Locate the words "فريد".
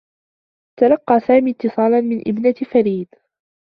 2.53-3.07